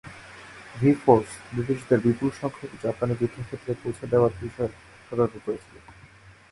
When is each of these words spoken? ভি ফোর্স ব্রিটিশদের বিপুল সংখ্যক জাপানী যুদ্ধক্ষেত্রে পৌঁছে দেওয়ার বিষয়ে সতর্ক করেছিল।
ভি 0.75 0.89
ফোর্স 1.03 1.29
ব্রিটিশদের 1.53 1.99
বিপুল 2.05 2.29
সংখ্যক 2.39 2.71
জাপানী 2.83 3.13
যুদ্ধক্ষেত্রে 3.19 3.73
পৌঁছে 3.81 4.05
দেওয়ার 4.11 4.33
বিষয়ে 4.41 4.73
সতর্ক 5.07 5.33
করেছিল। 5.45 5.75